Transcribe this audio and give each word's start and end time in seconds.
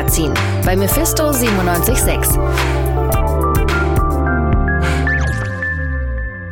Musikmagazin 0.00 0.32
bei 0.64 0.76
Mephisto 0.76 1.30
976. 1.30 2.38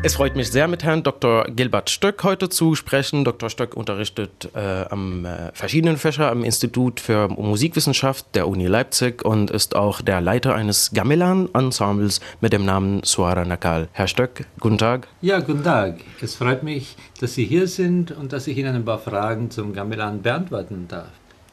Es 0.02 0.14
freut 0.14 0.36
mich 0.36 0.50
sehr, 0.50 0.68
mit 0.68 0.84
Herrn 0.84 1.02
Dr. 1.02 1.44
Gilbert 1.44 1.90
Stöck 1.90 2.22
heute 2.24 2.48
zu 2.48 2.74
sprechen. 2.74 3.24
Dr. 3.24 3.50
Stöck 3.50 3.74
unterrichtet 3.74 4.50
äh, 4.54 4.84
am 4.90 5.24
äh, 5.24 5.50
verschiedenen 5.54 5.96
Fächer 5.96 6.30
am 6.30 6.44
Institut 6.44 7.00
für 7.00 7.28
Musikwissenschaft 7.28 8.26
der 8.34 8.48
Uni 8.48 8.66
Leipzig 8.66 9.24
und 9.24 9.50
ist 9.50 9.74
auch 9.74 10.02
der 10.02 10.20
Leiter 10.20 10.54
eines 10.54 10.92
Gamelan-Ensembles 10.92 12.20
mit 12.40 12.52
dem 12.52 12.64
Namen 12.64 13.02
Suara 13.02 13.44
Nakal. 13.44 13.88
Herr 13.92 14.08
Stöck, 14.08 14.46
guten 14.60 14.78
Tag. 14.78 15.08
Ja, 15.20 15.40
guten 15.40 15.64
Tag. 15.64 15.96
Es 16.20 16.36
freut 16.36 16.62
mich, 16.62 16.96
dass 17.20 17.34
Sie 17.34 17.44
hier 17.44 17.66
sind 17.66 18.12
und 18.12 18.32
dass 18.32 18.46
ich 18.46 18.56
Ihnen 18.58 18.76
ein 18.76 18.84
paar 18.84 18.98
Fragen 18.98 19.50
zum 19.50 19.72
Gamelan 19.72 20.22
beantworten 20.22 20.86
darf. 20.88 21.08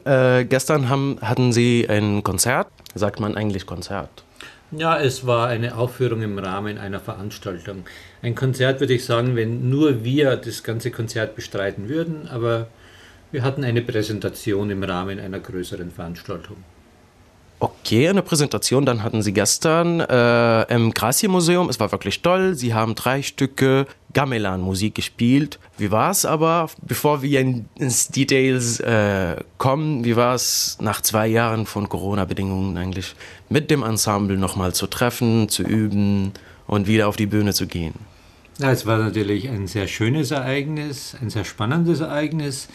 Äh, 0.06 0.44
gestern 0.44 0.88
haben, 0.88 1.18
hatten 1.20 1.52
Sie 1.52 1.86
ein 1.88 2.22
Konzert. 2.22 2.68
Sagt 2.94 3.18
man 3.18 3.36
eigentlich 3.36 3.66
Konzert? 3.66 4.24
Ja, 4.70 4.98
es 4.98 5.26
war 5.26 5.48
eine 5.48 5.76
Aufführung 5.76 6.22
im 6.22 6.38
Rahmen 6.38 6.78
einer 6.78 7.00
Veranstaltung. 7.00 7.84
Ein 8.22 8.36
Konzert 8.36 8.78
würde 8.78 8.94
ich 8.94 9.04
sagen, 9.04 9.34
wenn 9.34 9.68
nur 9.68 10.04
wir 10.04 10.36
das 10.36 10.62
ganze 10.62 10.92
Konzert 10.92 11.34
bestreiten 11.34 11.88
würden, 11.88 12.28
aber 12.28 12.68
wir 13.32 13.42
hatten 13.42 13.64
eine 13.64 13.82
Präsentation 13.82 14.70
im 14.70 14.84
Rahmen 14.84 15.18
einer 15.18 15.40
größeren 15.40 15.90
Veranstaltung. 15.90 16.58
Okay, 17.58 18.06
eine 18.06 18.20
Präsentation, 18.20 18.84
dann 18.84 19.02
hatten 19.02 19.22
Sie 19.22 19.32
gestern 19.32 20.00
äh, 20.00 20.62
im 20.74 20.92
Gracie-Museum. 20.92 21.70
Es 21.70 21.80
war 21.80 21.90
wirklich 21.90 22.20
toll. 22.20 22.54
Sie 22.54 22.74
haben 22.74 22.94
drei 22.94 23.22
Stücke 23.22 23.86
Gamelan-Musik 24.12 24.94
gespielt. 24.94 25.58
Wie 25.78 25.90
war 25.90 26.10
es 26.10 26.26
aber, 26.26 26.68
bevor 26.82 27.22
wir 27.22 27.40
ins 27.40 28.08
Details 28.08 28.80
äh, 28.80 29.36
kommen, 29.56 30.04
wie 30.04 30.16
war 30.16 30.34
es 30.34 30.76
nach 30.80 31.00
zwei 31.00 31.28
Jahren 31.28 31.64
von 31.64 31.88
Corona-Bedingungen 31.88 32.76
eigentlich 32.76 33.14
mit 33.48 33.70
dem 33.70 33.82
Ensemble 33.82 34.36
nochmal 34.36 34.74
zu 34.74 34.86
treffen, 34.86 35.48
zu 35.48 35.62
üben 35.62 36.32
und 36.66 36.86
wieder 36.86 37.08
auf 37.08 37.16
die 37.16 37.26
Bühne 37.26 37.54
zu 37.54 37.66
gehen? 37.66 37.94
Ja, 38.58 38.70
es 38.70 38.84
war 38.84 38.98
natürlich 38.98 39.48
ein 39.48 39.66
sehr 39.66 39.86
schönes 39.86 40.30
Ereignis, 40.30 41.16
ein 41.20 41.30
sehr 41.30 41.44
spannendes 41.44 42.00
Ereignis. 42.00 42.68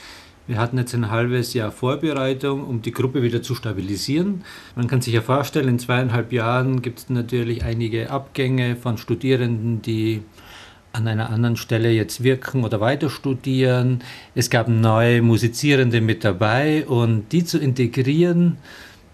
Wir 0.52 0.60
hatten 0.60 0.78
jetzt 0.78 0.94
ein 0.94 1.10
halbes 1.10 1.54
Jahr 1.54 1.72
Vorbereitung, 1.72 2.68
um 2.68 2.82
die 2.82 2.92
Gruppe 2.92 3.24
wieder 3.24 3.42
zu 3.42 3.56
stabilisieren. 3.56 4.44
Man 4.76 4.88
kann 4.88 5.00
sich 5.00 5.14
ja 5.14 5.22
vorstellen, 5.22 5.70
in 5.70 5.80
zweieinhalb 5.80 6.34
Jahren 6.34 6.82
gibt 6.82 7.00
es 7.00 7.10
natürlich 7.10 7.64
einige 7.64 8.10
Abgänge 8.10 8.76
von 8.76 8.98
Studierenden, 8.98 9.82
die 9.82 10.24
an 10.92 11.08
einer 11.08 11.30
anderen 11.30 11.56
Stelle 11.56 11.90
jetzt 11.92 12.26
wirken 12.26 12.66
oder 12.66 12.82
weiter 12.82 13.10
studieren. 13.10 14.04
Es 14.36 14.50
gab 14.50 14.68
neue 14.68 15.22
Musizierende 15.22 16.02
mit 16.02 16.26
dabei 16.26 16.86
und 16.86 17.32
die 17.32 17.46
zu 17.46 17.58
integrieren, 17.58 18.58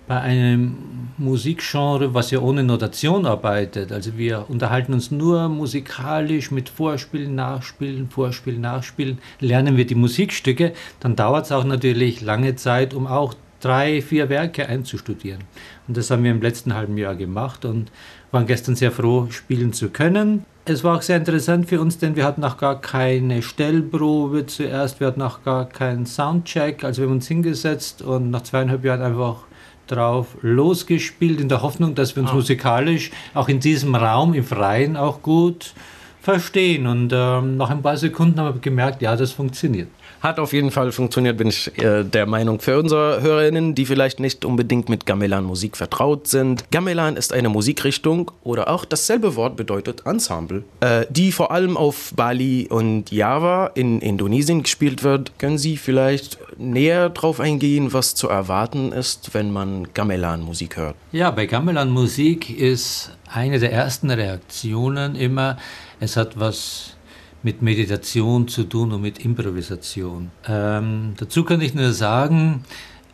bei 0.08 0.22
einem 0.22 0.78
Musikgenre, 1.18 2.14
was 2.14 2.32
ja 2.32 2.40
ohne 2.40 2.64
Notation 2.64 3.26
arbeitet. 3.26 3.92
Also 3.92 4.18
wir 4.18 4.46
unterhalten 4.48 4.94
uns 4.94 5.12
nur 5.12 5.50
musikalisch 5.50 6.50
mit 6.52 6.70
Vorspielen, 6.70 7.36
Nachspielen, 7.36 8.10
Vorspielen, 8.10 8.62
Nachspielen, 8.62 9.18
lernen 9.40 9.76
wir 9.76 9.86
die 9.86 9.96
Musikstücke, 9.96 10.74
dann 11.00 11.16
dauert 11.16 11.46
es 11.46 11.52
auch 11.52 11.66
natürlich 11.66 12.22
lange 12.22 12.56
Zeit, 12.56 12.94
um 12.94 13.08
auch 13.08 13.34
drei, 13.60 14.02
vier 14.02 14.30
Werke 14.30 14.70
einzustudieren. 14.70 15.42
Und 15.88 15.98
das 15.98 16.12
haben 16.12 16.24
wir 16.24 16.32
im 16.32 16.42
letzten 16.42 16.74
halben 16.74 16.98
Jahr 16.98 17.16
gemacht 17.16 17.66
und 17.66 17.92
waren 18.32 18.46
gestern 18.46 18.76
sehr 18.76 18.92
froh, 18.92 19.28
spielen 19.30 19.74
zu 19.74 19.90
können. 19.90 20.46
Es 20.66 20.84
war 20.84 20.98
auch 20.98 21.02
sehr 21.02 21.18
interessant 21.18 21.68
für 21.68 21.80
uns, 21.82 21.98
denn 21.98 22.16
wir 22.16 22.26
hatten 22.26 22.44
auch 22.44 22.58
gar 22.58 22.80
keine 22.82 23.42
Stellprobe 23.42 24.46
zuerst, 24.46 25.00
wir 25.00 25.08
hatten 25.08 25.22
auch 25.22 25.44
gar 25.44 25.68
keinen 25.68 26.06
Soundcheck. 26.06 26.84
Also 26.84 27.02
wir 27.02 27.08
haben 27.08 27.16
uns 27.16 27.28
hingesetzt 27.28 28.02
und 28.02 28.30
nach 28.30 28.44
zweieinhalb 28.44 28.84
Jahren 28.84 29.02
einfach 29.02 29.46
drauf 29.88 30.38
losgespielt, 30.42 31.40
in 31.40 31.50
der 31.50 31.62
Hoffnung, 31.62 31.96
dass 31.96 32.16
wir 32.16 32.24
uns 32.24 32.32
ah. 32.32 32.36
musikalisch 32.36 33.12
auch 33.34 33.50
in 33.50 33.60
diesem 33.60 33.96
Raum 33.96 34.34
im 34.34 34.44
Freien 34.44 34.98
auch 34.98 35.22
gut 35.22 35.74
verstehen. 36.22 36.88
Und 36.88 37.14
ähm, 37.14 37.58
nach 37.58 37.70
ein 37.70 37.82
paar 37.82 37.98
Sekunden 37.98 38.40
haben 38.40 38.56
wir 38.56 38.62
gemerkt, 38.62 39.02
ja, 39.02 39.16
das 39.16 39.32
funktioniert. 39.32 39.88
Hat 40.22 40.40
auf 40.40 40.54
jeden 40.54 40.72
Fall 40.72 40.92
funktioniert, 40.92 41.38
bin 41.38 41.48
ich 41.48 41.78
äh, 41.78 42.04
der 42.04 42.26
Meinung. 42.26 42.60
Für 42.60 42.80
unsere 42.80 43.22
Hörerinnen, 43.22 43.76
die 43.76 43.86
vielleicht 43.86 44.20
nicht 44.20 44.46
unbedingt 44.46 44.90
mit 44.90 45.06
Gamelan-Musik 45.06 45.78
vertraut 45.78 46.28
sind. 46.28 46.70
Gamelan 46.72 47.16
ist 47.16 47.34
eine 47.34 47.50
Musikrichtung 47.50 48.32
oder 48.44 48.70
auch 48.70 48.86
dasselbe 48.86 49.36
Wort 49.36 49.56
bedeutet 49.56 50.06
Ensemble, 50.06 50.64
äh, 50.80 51.06
die 51.10 51.32
vor 51.32 51.52
allem 51.52 51.78
auf 51.78 52.14
Bali 52.16 52.68
und 52.70 53.12
Java 53.12 53.72
in 53.76 54.02
Indonesien 54.02 54.64
gespielt 54.64 55.04
wird. 55.04 55.38
Können 55.40 55.58
Sie 55.58 55.78
vielleicht 55.78 56.40
näher 56.58 57.10
darauf 57.10 57.40
eingehen, 57.40 57.94
was 57.94 58.16
zu 58.16 58.28
erwarten 58.28 58.92
ist, 58.92 59.34
wenn 59.34 59.52
man 59.52 59.88
Gamelan-Musik 59.94 60.78
hört? 60.78 60.96
Ja, 61.12 61.32
bei 61.32 61.46
Gamelan-Musik 61.46 62.50
ist 62.58 63.12
eine 63.32 63.60
der 63.60 63.72
ersten 63.72 64.10
Reaktionen 64.10 65.16
immer, 65.16 65.58
es 66.00 66.16
hat 66.18 66.40
was 66.40 66.97
mit 67.44 67.62
Meditation 67.62 68.48
zu 68.48 68.64
tun 68.64 68.92
und 68.92 69.02
mit 69.02 69.24
Improvisation. 69.24 70.32
Ähm, 70.48 71.14
dazu 71.18 71.44
kann 71.44 71.62
ich 71.62 71.74
nur 71.74 71.94
sagen, 71.94 72.64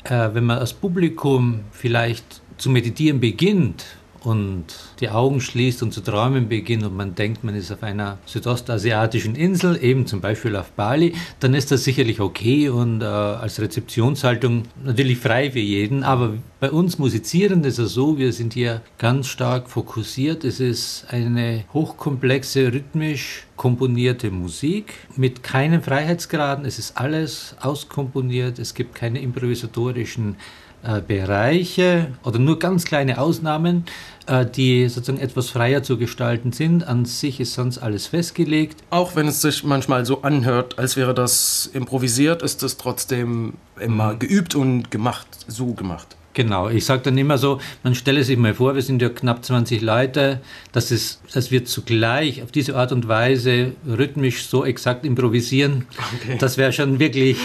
äh, 0.04 0.30
wenn 0.34 0.46
man 0.46 0.60
als 0.60 0.74
Publikum 0.74 1.62
vielleicht 1.72 2.42
zu 2.58 2.70
meditieren 2.70 3.20
beginnt 3.20 3.86
und 4.24 4.66
die 5.00 5.10
Augen 5.10 5.42
schließt 5.42 5.84
und 5.84 5.94
zu 5.94 6.02
träumen 6.02 6.48
beginnt 6.48 6.84
und 6.84 6.96
man 6.96 7.16
denkt, 7.16 7.44
man 7.44 7.56
ist 7.56 7.72
auf 7.72 7.84
einer 7.84 8.18
südostasiatischen 8.26 9.36
Insel, 9.36 9.82
eben 9.84 10.08
zum 10.08 10.22
Beispiel 10.22 10.56
auf 10.56 10.72
Bali, 10.72 11.14
dann 11.40 11.54
ist 11.54 11.72
das 11.72 11.84
sicherlich 11.84 12.20
okay 12.20 12.70
und 12.70 13.02
äh, 13.02 13.06
als 13.06 13.60
Rezeptionshaltung 13.60 14.64
natürlich 14.84 15.18
frei 15.18 15.52
für 15.52 15.60
jeden. 15.60 16.04
Aber 16.04 16.34
bei 16.60 16.72
uns 16.72 16.98
Musizierenden 16.98 17.70
ist 17.70 17.80
es 17.80 17.94
so, 17.94 18.18
wir 18.18 18.32
sind 18.32 18.54
hier 18.54 18.82
ganz 18.98 19.28
stark 19.28 19.70
fokussiert. 19.70 20.46
Es 20.46 20.60
ist 20.60 21.06
eine 21.10 21.66
hochkomplexe, 21.74 22.74
rhythmisch 22.74 23.46
komponierte 23.58 24.32
Musik 24.32 24.94
mit 25.16 25.44
keinen 25.44 25.82
Freiheitsgraden. 25.82 26.66
Es 26.66 26.80
ist 26.80 26.98
alles 26.98 27.56
auskomponiert. 27.62 28.60
Es 28.60 28.74
gibt 28.74 28.96
keine 28.96 29.22
improvisatorischen 29.22 30.38
äh, 30.84 31.02
Bereiche 31.02 32.08
oder 32.24 32.40
nur 32.40 32.60
ganz 32.60 32.86
kleine 32.86 33.18
Ausnahmen, 33.20 33.86
äh, 34.28 34.46
die 34.46 34.88
sozusagen 34.90 35.20
etwas 35.20 35.50
freier 35.50 35.84
zu 35.84 35.98
gestalten 35.98 36.52
sind. 36.52 36.88
An 36.88 37.06
sich 37.06 37.40
ist 37.40 37.54
sonst 37.54 37.78
alles 37.78 38.08
festgelegt. 38.08 38.84
Auch 38.90 39.16
wenn 39.16 39.28
es 39.28 39.42
sich 39.42 39.64
manchmal 39.64 40.06
so 40.06 40.22
anhört, 40.22 40.80
als 40.80 40.96
wäre 40.96 41.14
das 41.14 41.70
improvisiert, 41.74 42.42
ist 42.42 42.64
es 42.64 42.78
trotzdem 42.78 43.54
immer 43.80 44.16
geübt 44.16 44.56
und 44.56 44.92
gemacht, 44.92 45.28
so 45.48 45.74
gemacht. 45.74 46.16
Genau, 46.34 46.70
ich 46.70 46.86
sage 46.86 47.04
dann 47.04 47.18
immer 47.18 47.38
so, 47.38 47.60
man 47.84 47.94
stelle 47.94 48.24
sich 48.24 48.38
mal 48.38 48.54
vor, 48.56 48.74
wir 48.74 48.82
sind 48.82 49.02
ja 49.02 49.10
knapp 49.10 49.46
20 49.46 49.82
Leute, 49.82 50.42
dass, 50.72 50.90
es, 50.90 51.22
dass 51.32 51.52
wir 51.52 51.66
zugleich 51.66 52.42
auf 52.42 52.52
diese 52.52 52.76
Art 52.76 52.92
und 52.92 53.08
Weise 53.08 53.74
rhythmisch 53.88 54.48
so 54.48 54.66
exakt 54.66 55.06
improvisieren, 55.06 55.86
okay. 56.16 56.38
das 56.40 56.58
wäre 56.58 56.74
schon 56.74 57.00
wirklich 57.00 57.38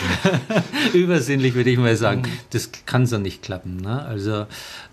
übersinnlich, 0.95 1.55
würde 1.55 1.71
ich 1.71 1.79
mal 1.79 1.97
sagen. 1.97 2.23
Mhm. 2.23 2.39
Das 2.51 2.71
kann 2.87 3.07
so 3.07 3.19
nicht 3.19 3.43
klappen. 3.43 3.77
Ne? 3.77 4.03
Also, 4.03 4.47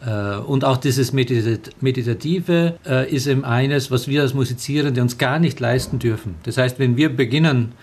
äh, 0.06 0.38
und 0.46 0.66
auch 0.66 0.78
dieses 0.78 1.14
Meditat 1.14 1.72
Meditative 1.82 2.78
äh, 2.86 3.10
ist 3.10 3.28
eben 3.28 3.46
eines, 3.46 3.92
was 3.92 4.08
wir 4.08 4.22
als 4.22 4.34
Musizierende 4.34 5.02
uns 5.02 5.18
gar 5.18 5.40
nicht 5.40 5.60
leisten 5.60 6.00
dürfen. 6.00 6.36
Das 6.44 6.58
heißt, 6.58 6.80
wenn 6.80 6.98
wir 6.98 7.16
beginnen, 7.16 7.74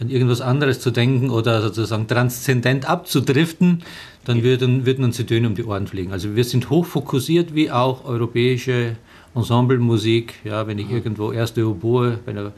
an 0.00 0.08
irgendwas 0.08 0.40
anderes 0.40 0.80
zu 0.80 0.90
denken 0.90 1.30
oder 1.30 1.60
sozusagen 1.60 2.08
transzendent 2.08 2.88
abzudriften, 2.88 3.82
dann 4.24 4.42
würden, 4.42 4.86
würden 4.86 5.04
uns 5.04 5.18
die 5.18 5.26
Töne 5.26 5.46
um 5.46 5.54
die 5.54 5.64
Ohren 5.64 5.86
fliegen. 5.86 6.12
Also 6.12 6.34
wir 6.34 6.44
sind 6.44 6.70
hochfokussiert, 6.70 7.54
wie 7.54 7.70
auch 7.70 8.04
europäische 8.04 8.96
Ensemblemusik. 9.34 10.34
Ja, 10.44 10.66
wenn 10.66 10.78
ich 10.78 10.88
mhm. 10.88 10.96
irgendwo 10.96 11.32
erste 11.32 11.68
Oboe 11.68 12.18
bei 12.24 12.32
einer 12.32 12.52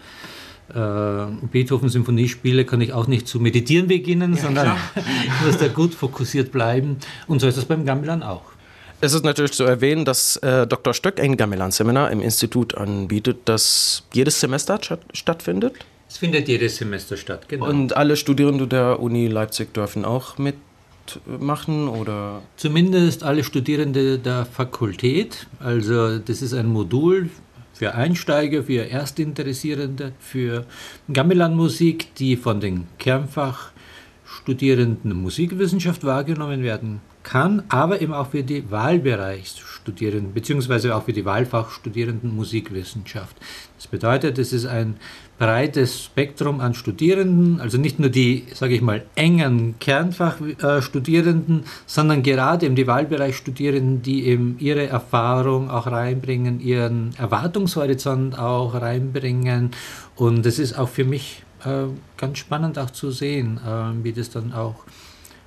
äh, 0.73 1.47
Beethoven-Symphonie 1.51 2.29
spiele, 2.29 2.65
kann 2.65 2.81
ich 2.81 2.93
auch 2.93 3.09
nicht 3.09 3.27
zu 3.27 3.41
meditieren 3.41 3.89
beginnen, 3.89 4.35
ja, 4.35 4.41
sondern 4.41 4.77
ich 4.97 5.47
muss 5.47 5.59
da 5.59 5.67
gut 5.69 5.95
fokussiert 5.95 6.53
bleiben. 6.53 6.97
Und 7.27 7.41
so 7.41 7.49
ist 7.49 7.59
das 7.59 7.65
beim 7.65 7.85
Gamelan 7.85 8.23
auch. 8.23 8.53
Es 9.01 9.15
ist 9.15 9.25
natürlich 9.25 9.53
zu 9.53 9.65
erwähnen, 9.65 10.05
dass 10.05 10.37
äh, 10.37 10.65
Dr. 10.65 10.95
Stöck 10.95 11.19
ein 11.19 11.37
Gamelan-Seminar 11.37 12.13
im 12.13 12.21
Institut 12.21 12.77
anbietet, 12.77 13.41
das 13.47 14.05
jedes 14.13 14.39
Semester 14.39 14.79
stattfindet. 15.13 15.75
Es 16.13 16.19
findet 16.19 16.47
jedes 16.47 16.77
Semester 16.77 17.17
statt, 17.17 17.49
genau. 17.49 17.71
Und 17.71 17.97
alle 17.97 18.19
Studierende 18.19 18.67
der 18.67 19.01
Uni 19.01 19.29
Leipzig 19.29 19.73
dürfen 19.73 20.05
auch 20.05 20.37
mitmachen 20.37 21.89
oder? 21.89 22.43
Zumindest 22.57 23.23
alle 23.23 23.43
Studierende 23.43 24.19
der 24.19 24.45
Fakultät. 24.45 25.47
Also 25.59 26.19
das 26.19 26.43
ist 26.43 26.53
ein 26.53 26.67
Modul 26.67 27.31
für 27.73 27.95
Einsteiger, 27.95 28.65
für 28.65 28.91
Erstinteressierende, 28.91 30.13
für 30.21 30.67
Gamelan-Musik, 31.11 32.15
die 32.17 32.37
von 32.37 32.61
den 32.61 32.89
Kernfachstudierenden 32.99 35.15
Musikwissenschaft 35.15 36.05
wahrgenommen 36.05 36.63
werden 36.63 37.01
kann, 37.23 37.63
aber 37.71 38.03
eben 38.03 38.13
auch 38.13 38.33
für 38.33 38.43
die 38.43 38.71
Wahlbereichsstudierenden, 38.71 40.35
beziehungsweise 40.35 40.95
auch 40.95 41.05
für 41.05 41.15
die 41.15 41.25
Wahlfachstudierenden 41.25 42.37
Musikwissenschaft. 42.37 43.35
Das 43.77 43.87
bedeutet, 43.87 44.39
es 44.39 44.53
ist 44.53 44.67
ein 44.67 44.99
breites 45.39 46.05
Spektrum 46.05 46.61
an 46.61 46.75
Studierenden, 46.75 47.61
also 47.61 47.79
nicht 47.79 47.99
nur 47.99 48.11
die, 48.11 48.45
sage 48.55 48.75
ich 48.75 48.83
mal, 48.83 49.05
engen 49.17 49.75
Kernfachstudierenden, 49.81 51.65
sondern 51.87 52.23
gerade 52.23 52.67
eben 52.67 52.77
die 52.77 52.87
Wahlbereichsstudierenden, 52.87 54.03
die 54.03 54.27
eben 54.27 54.57
ihre 54.61 54.87
Erfahrung 54.87 55.69
auch 55.71 55.87
reinbringen, 55.87 56.61
ihren 56.61 57.15
Erwartungshorizont 57.19 58.39
auch 58.39 58.75
reinbringen. 58.75 59.73
Und 60.15 60.47
es 60.47 60.59
ist 60.59 60.79
auch 60.79 60.89
für 60.89 61.05
mich 61.05 61.43
äh, 61.65 61.87
ganz 62.17 62.39
spannend 62.39 62.79
auch 62.79 62.91
zu 62.91 63.11
sehen, 63.11 63.59
äh, 63.67 64.05
wie 64.05 64.13
das 64.13 64.31
dann 64.31 64.53
auch 64.53 64.77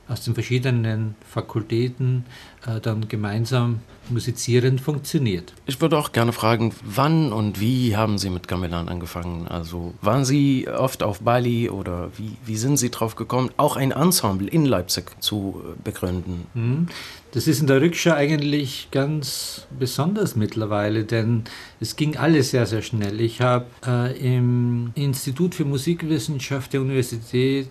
aus 0.08 0.24
den 0.24 0.34
verschiedenen 0.34 1.16
Fakultäten 1.28 2.26
äh, 2.66 2.80
dann 2.80 3.08
gemeinsam 3.08 3.80
musizierend 4.10 4.82
funktioniert. 4.82 5.54
Ich 5.66 5.82
würde 5.82 5.98
auch 5.98 6.12
gerne 6.12 6.32
fragen, 6.32 6.74
wann 6.84 7.34
und 7.34 7.60
wie 7.60 7.98
haben 7.98 8.18
Sie 8.18 8.30
mit 8.30 8.48
Gamelan 8.48 8.88
angefangen? 8.88 9.48
Also 9.48 9.94
waren 10.02 10.26
Sie 10.26 10.68
oft 10.68 11.02
auf 11.02 11.22
Bali 11.22 11.70
oder 11.70 12.12
wie, 12.18 12.34
wie 12.46 12.56
sind 12.56 12.78
Sie 12.78 12.92
drauf 12.92 13.16
gekommen, 13.16 13.50
auch 13.58 13.78
ein 13.78 13.92
Ensemble 13.92 14.48
in 14.48 14.66
Leipzig 14.66 15.12
zu 15.22 15.64
äh, 15.64 15.82
begründen? 15.84 16.46
Mhm. 16.54 16.88
Das 17.32 17.48
ist 17.48 17.60
in 17.60 17.68
der 17.68 17.82
Rückschau 17.82 18.14
eigentlich 18.14 18.90
ganz 18.92 19.68
besonders 19.78 20.38
mittlerweile, 20.38 21.04
denn 21.04 21.44
es 21.82 21.98
ging 21.98 22.16
alles 22.16 22.52
sehr, 22.52 22.66
sehr 22.66 22.82
schnell. 22.82 23.20
Ich 23.20 23.42
habe 23.42 23.66
äh, 23.86 24.18
im 24.36 24.92
Institut 24.96 25.56
für 25.56 25.66
Musikwissenschaft 25.66 26.72
der 26.72 26.82
Universität 26.82 27.68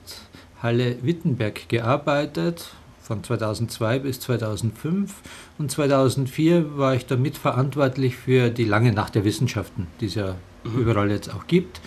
Halle 0.65 0.97
Wittenberg 1.03 1.69
gearbeitet, 1.69 2.71
von 3.03 3.23
2002 3.23 3.99
bis 3.99 4.19
2005. 4.21 5.13
Und 5.59 5.71
2004 5.71 6.79
war 6.79 6.95
ich 6.95 7.05
damit 7.05 7.37
verantwortlich 7.37 8.17
für 8.17 8.49
die 8.49 8.65
lange 8.65 8.93
Nacht 8.93 9.15
der 9.15 9.25
Wissenschaften, 9.25 9.89
die 10.01 10.07
es 10.07 10.15
ja 10.15 10.37
mhm. 10.65 10.81
überall 10.81 11.11
jetzt 11.11 11.33
auch 11.33 11.47
gibt. 11.47 11.83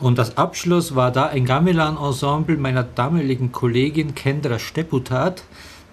Und 0.00 0.18
das 0.18 0.36
Abschluss 0.36 0.94
war 0.94 1.10
da 1.10 1.26
ein 1.26 1.46
Gamelan-Ensemble 1.46 2.58
meiner 2.58 2.82
damaligen 2.82 3.52
Kollegin 3.52 4.14
Kendra 4.14 4.58
Stepputat, 4.58 5.42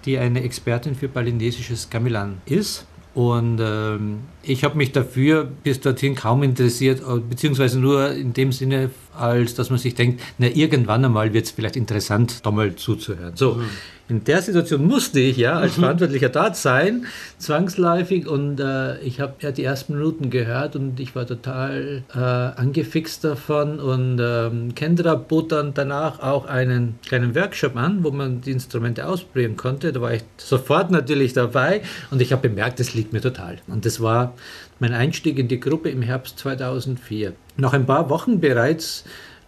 die 0.04 0.18
eine 0.18 0.42
Expertin 0.42 0.94
für 0.94 1.08
balinesisches 1.08 1.88
Gamelan 1.88 2.42
ist. 2.44 2.86
Und 3.14 3.58
ähm, 3.60 4.20
ich 4.42 4.64
habe 4.64 4.76
mich 4.76 4.92
dafür 4.92 5.44
bis 5.44 5.80
dorthin 5.80 6.14
kaum 6.14 6.42
interessiert, 6.42 7.00
äh, 7.00 7.20
beziehungsweise 7.20 7.80
nur 7.80 8.12
in 8.12 8.32
dem 8.32 8.52
Sinne, 8.52 8.90
als 9.18 9.54
dass 9.54 9.70
man 9.70 9.78
sich 9.78 9.94
denkt, 9.94 10.20
na 10.38 10.46
irgendwann 10.46 11.04
einmal 11.04 11.32
wird 11.32 11.46
es 11.46 11.50
vielleicht 11.50 11.76
interessant, 11.76 12.44
da 12.44 12.50
mal 12.50 12.74
zuzuhören. 12.76 13.36
So, 13.36 13.54
mhm 13.54 13.68
in 14.08 14.24
der 14.24 14.40
Situation 14.40 14.86
musste 14.86 15.20
ich 15.20 15.36
ja 15.36 15.58
als 15.58 15.74
Verantwortlicher 15.74 16.30
dort 16.30 16.56
sein, 16.56 17.06
zwangsläufig. 17.36 18.26
Und 18.26 18.58
äh, 18.58 18.98
ich 19.00 19.20
habe 19.20 19.34
ja 19.40 19.52
die 19.52 19.64
ersten 19.64 19.94
Minuten 19.94 20.30
gehört 20.30 20.76
und 20.76 20.98
ich 20.98 21.14
war 21.14 21.26
total 21.26 22.02
äh, 22.14 22.18
angefixt 22.18 23.24
davon. 23.24 23.78
Und 23.78 24.18
ähm, 24.20 24.74
Kendra 24.74 25.14
bot 25.14 25.52
dann 25.52 25.74
danach 25.74 26.20
auch 26.20 26.46
einen 26.46 26.98
kleinen 27.06 27.34
Workshop 27.34 27.76
an, 27.76 28.02
wo 28.02 28.10
man 28.10 28.40
die 28.40 28.52
Instrumente 28.52 29.06
ausprobieren 29.06 29.56
konnte. 29.56 29.92
Da 29.92 30.00
war 30.00 30.14
ich 30.14 30.22
sofort 30.38 30.90
natürlich 30.90 31.34
dabei 31.34 31.82
und 32.10 32.22
ich 32.22 32.32
habe 32.32 32.48
bemerkt, 32.48 32.80
das 32.80 32.94
liegt 32.94 33.12
mir 33.12 33.20
total. 33.20 33.58
Und 33.66 33.84
das 33.84 34.00
war 34.00 34.34
mein 34.80 34.92
Einstieg 34.92 35.38
in 35.38 35.48
die 35.48 35.60
Gruppe 35.60 35.90
im 35.90 36.02
Herbst 36.02 36.38
2004. 36.38 37.32
Nach 37.56 37.72
ein 37.72 37.86
paar 37.86 38.10
Wochen 38.10 38.40
bereits 38.40 39.04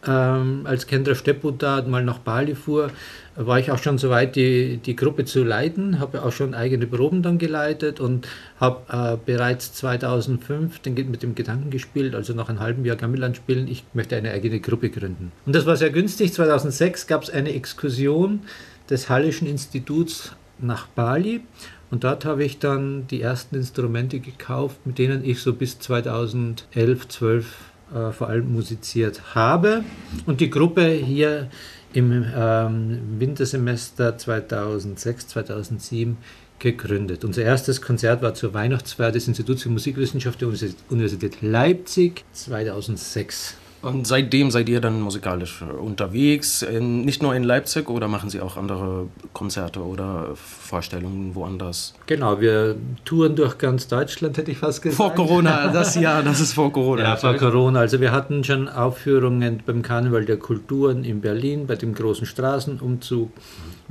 ähm, 0.07 0.63
als 0.65 0.87
Kendra 0.87 1.15
Steppo 1.15 1.51
da 1.51 1.83
mal 1.83 2.03
nach 2.03 2.19
Bali 2.19 2.55
fuhr, 2.55 2.91
war 3.37 3.59
ich 3.59 3.71
auch 3.71 3.79
schon 3.79 3.99
so 3.99 4.11
weit, 4.11 4.37
die, 4.37 4.79
die 4.79 4.97
Gruppe 4.97 5.25
zu 5.25 5.45
leiten, 5.45 6.01
habe 6.01 6.23
auch 6.23 6.33
schon 6.33 6.55
eigene 6.55 6.87
Proben 6.87 7.23
dann 7.23 7.39
geleitet 7.39 8.01
und 8.01 8.27
habe 8.59 8.81
äh, 8.91 9.17
bereits 9.25 9.73
2005 9.75 10.81
den, 10.81 10.95
mit 11.11 11.23
dem 11.23 11.35
Gedanken 11.35 11.71
gespielt, 11.71 12.15
also 12.15 12.33
nach 12.35 12.49
einem 12.49 12.61
halben 12.61 12.85
Jahr 12.85 12.97
Gamelan 12.97 13.35
spielen, 13.35 13.69
ich 13.69 13.85
möchte 13.93 14.17
eine 14.17 14.31
eigene 14.33 14.61
Gruppe 14.61 14.91
gründen. 14.91 15.33
Und 15.47 15.55
das 15.55 15.67
war 15.67 15.77
sehr 15.77 15.91
günstig. 15.91 16.33
2006 16.33 17.07
gab 17.07 17.23
es 17.23 17.31
eine 17.31 17.53
Exkursion 17.53 18.41
des 18.89 19.09
Hallischen 19.09 19.49
Instituts 19.49 20.33
nach 20.59 20.87
Bali 20.89 21.43
und 21.91 22.05
dort 22.05 22.25
habe 22.25 22.45
ich 22.45 22.59
dann 22.59 23.07
die 23.09 23.21
ersten 23.21 23.57
Instrumente 23.57 24.21
gekauft, 24.21 24.87
mit 24.87 24.99
denen 24.99 25.25
ich 25.25 25.41
so 25.41 25.53
bis 25.53 25.79
2011, 25.81 27.09
12 27.09 27.47
äh, 27.93 28.13
vor 28.13 28.29
allem 28.29 28.53
musiziert 28.53 29.35
habe. 29.35 29.85
Und 30.27 30.41
die 30.41 30.51
Gruppe 30.51 30.89
hier 30.89 31.49
im 31.93 32.25
ähm, 32.37 33.01
Wintersemester 33.19 34.17
2006, 34.17 35.29
2007 35.29 36.17
gegründet. 36.61 37.25
Unser 37.25 37.43
erstes 37.43 37.83
Konzert 37.83 38.23
war 38.23 38.35
zur 38.35 38.55
Weihnachtsfeier 38.55 39.11
des 39.11 39.27
Instituts 39.27 39.63
für 39.63 39.71
Musikwissenschaft 39.71 40.41
der 40.41 40.49
Universität 40.91 41.43
Leipzig 41.43 42.25
2006. 42.33 43.57
Und 43.83 44.07
seitdem 44.07 44.51
seid 44.51 44.69
ihr 44.69 44.81
dann 44.81 45.01
musikalisch 45.01 45.63
unterwegs, 45.63 46.61
in, 46.63 47.03
nicht 47.05 47.23
nur 47.23 47.35
in 47.35 47.45
Leipzig 47.45 47.89
oder 47.89 48.09
machen 48.09 48.29
Sie 48.29 48.41
auch 48.41 48.59
andere 48.59 49.07
Konzerte 49.33 49.81
oder 49.81 50.29
Vorstellungen 50.35 51.35
woanders? 51.35 51.95
Genau, 52.07 52.41
wir 52.41 52.77
touren 53.07 53.37
durch 53.37 53.57
ganz 53.57 53.89
Deutschland, 53.89 54.37
hätte 54.37 54.51
ich 54.51 54.59
fast 54.59 54.83
gesagt. 54.83 54.97
Vor 54.97 55.15
Corona, 55.15 55.69
das 55.69 55.95
Jahr, 55.95 56.23
das 56.23 56.41
ist 56.41 56.53
vor 56.53 56.71
Corona. 56.73 57.03
Ja, 57.03 57.17
vor 57.17 57.35
Corona. 57.35 57.81
Also 57.81 58.01
wir 58.01 58.13
hatten 58.13 58.45
schon 58.45 58.69
Aufführungen 58.69 59.63
beim 59.65 59.81
Karneval 59.81 60.27
der 60.27 60.37
Kulturen 60.37 61.03
in 61.03 61.23
Berlin, 61.23 61.67
bei 61.67 61.77
dem 61.77 61.95
großen 61.95 62.27
Straßenumzug. 62.27 63.31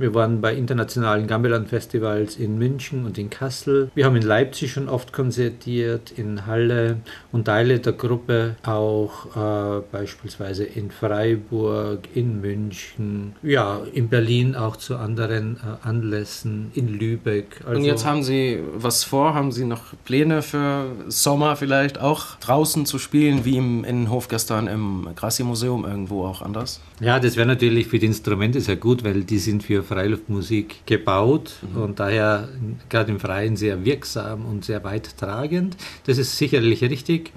Wir 0.00 0.14
waren 0.14 0.40
bei 0.40 0.54
internationalen 0.54 1.26
Gamelan-Festivals 1.26 2.36
in 2.36 2.56
München 2.56 3.04
und 3.04 3.18
in 3.18 3.28
Kassel. 3.28 3.90
Wir 3.94 4.06
haben 4.06 4.16
in 4.16 4.22
Leipzig 4.22 4.72
schon 4.72 4.88
oft 4.88 5.12
konzertiert, 5.12 6.10
in 6.16 6.46
Halle 6.46 6.96
und 7.32 7.44
Teile 7.44 7.80
der 7.80 7.92
Gruppe 7.92 8.56
auch 8.62 9.36
äh, 9.36 9.82
beispielsweise 9.92 10.64
in 10.64 10.90
Freiburg, 10.90 12.08
in 12.14 12.40
München, 12.40 13.34
ja, 13.42 13.82
in 13.92 14.08
Berlin 14.08 14.56
auch 14.56 14.76
zu 14.76 14.96
anderen 14.96 15.58
äh, 15.58 15.86
Anlässen, 15.86 16.70
in 16.74 16.88
Lübeck. 16.88 17.60
Also 17.66 17.78
und 17.78 17.84
jetzt 17.84 18.06
haben 18.06 18.22
Sie 18.22 18.58
was 18.72 19.04
vor? 19.04 19.34
Haben 19.34 19.52
Sie 19.52 19.66
noch 19.66 19.92
Pläne 20.06 20.40
für 20.40 20.86
Sommer 21.08 21.56
vielleicht 21.56 22.00
auch 22.00 22.36
draußen 22.36 22.86
zu 22.86 22.98
spielen, 22.98 23.44
wie 23.44 23.58
im 23.58 23.84
Innenhof 23.84 24.28
gestern 24.28 24.66
im 24.66 25.08
Grassi-Museum, 25.14 25.84
irgendwo 25.84 26.24
auch 26.24 26.40
anders? 26.40 26.80
Ja, 27.00 27.20
das 27.20 27.36
wäre 27.36 27.46
natürlich 27.46 27.88
für 27.88 27.98
die 27.98 28.06
Instrumente 28.06 28.62
sehr 28.62 28.76
gut, 28.76 29.04
weil 29.04 29.24
die 29.24 29.38
sind 29.38 29.62
für 29.62 29.89
Freiluftmusik 29.90 30.86
gebaut 30.86 31.54
mhm. 31.62 31.82
und 31.82 32.00
daher 32.00 32.48
gerade 32.88 33.10
im 33.10 33.18
Freien 33.18 33.56
sehr 33.56 33.84
wirksam 33.84 34.46
und 34.46 34.64
sehr 34.64 34.84
weit 34.84 35.18
tragend. 35.18 35.76
Das 36.06 36.16
ist 36.16 36.38
sicherlich 36.38 36.82
richtig. 36.82 37.32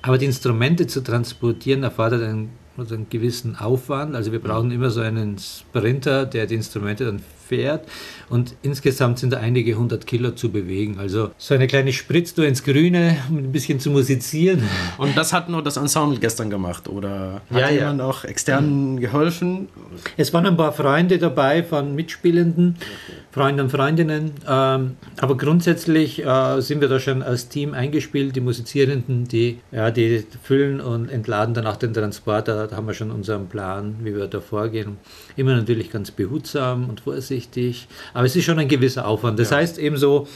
Aber 0.00 0.16
die 0.16 0.24
Instrumente 0.24 0.86
zu 0.86 1.02
transportieren 1.02 1.82
erfordert 1.82 2.22
einen, 2.22 2.50
also 2.78 2.94
einen 2.94 3.10
gewissen 3.10 3.56
Aufwand. 3.56 4.16
Also 4.16 4.32
wir 4.32 4.40
brauchen 4.40 4.68
mhm. 4.68 4.76
immer 4.76 4.90
so 4.90 5.02
einen 5.02 5.36
Sprinter, 5.38 6.24
der 6.24 6.46
die 6.46 6.54
Instrumente 6.54 7.04
dann 7.04 7.20
fährt. 7.52 7.88
Und 8.28 8.54
insgesamt 8.62 9.18
sind 9.18 9.32
da 9.32 9.38
einige 9.38 9.74
hundert 9.74 10.06
Kilo 10.06 10.30
zu 10.30 10.50
bewegen. 10.50 10.98
Also 10.98 11.30
so 11.36 11.54
eine 11.54 11.66
kleine 11.66 11.92
Spritztour 11.92 12.46
ins 12.46 12.64
Grüne, 12.64 13.16
um 13.28 13.38
ein 13.38 13.52
bisschen 13.52 13.78
zu 13.78 13.90
musizieren. 13.90 14.62
Und 14.96 15.16
das 15.16 15.32
hat 15.32 15.48
nur 15.48 15.62
das 15.62 15.76
Ensemble 15.76 16.18
gestern 16.18 16.48
gemacht? 16.48 16.88
Oder 16.88 17.42
hat 17.50 17.60
ja, 17.60 17.70
jemand 17.70 17.98
ja. 17.98 18.06
auch 18.06 18.24
extern 18.24 18.98
geholfen? 18.98 19.68
Es 20.16 20.32
waren 20.32 20.46
ein 20.46 20.56
paar 20.56 20.72
Freunde 20.72 21.18
dabei 21.18 21.62
von 21.62 21.94
Mitspielenden, 21.94 22.76
okay. 22.78 23.18
Freunde 23.32 23.62
und 23.64 23.70
Freundinnen. 23.70 24.32
Ähm, 24.48 24.96
aber 25.20 25.36
grundsätzlich 25.36 26.24
äh, 26.24 26.60
sind 26.60 26.80
wir 26.80 26.88
da 26.88 26.98
schon 26.98 27.22
als 27.22 27.48
Team 27.48 27.74
eingespielt. 27.74 28.34
Die 28.34 28.40
Musizierenden, 28.40 29.28
die, 29.28 29.58
ja, 29.72 29.90
die 29.90 30.24
füllen 30.42 30.80
und 30.80 31.10
entladen 31.10 31.54
dann 31.54 31.66
auch 31.66 31.76
den 31.76 31.92
Transporter. 31.92 32.66
Da 32.66 32.76
haben 32.76 32.86
wir 32.86 32.94
schon 32.94 33.10
unseren 33.10 33.48
Plan, 33.48 33.96
wie 34.02 34.14
wir 34.14 34.26
da 34.26 34.40
vorgehen. 34.40 34.96
Immer 35.36 35.54
natürlich 35.54 35.90
ganz 35.90 36.10
behutsam 36.10 36.88
und 36.88 37.00
vorsichtig. 37.00 37.41
Aber 38.14 38.26
es 38.26 38.36
ist 38.36 38.44
schon 38.44 38.58
ein 38.58 38.68
gewisser 38.68 39.06
Aufwand. 39.06 39.38
Das 39.38 39.50
ja. 39.50 39.56
heißt 39.56 39.78
eben 39.78 39.96
so, 39.96 40.28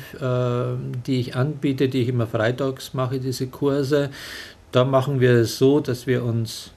die 1.05 1.19
ich 1.19 1.35
anbiete, 1.35 1.89
die 1.89 2.03
ich 2.03 2.07
immer 2.07 2.27
freitags 2.27 2.93
mache, 2.93 3.19
diese 3.19 3.47
Kurse. 3.47 4.09
Da 4.71 4.85
machen 4.85 5.19
wir 5.19 5.31
es 5.31 5.57
so, 5.57 5.81
dass 5.81 6.07
wir 6.07 6.23
uns 6.23 6.67
äh, 6.67 6.69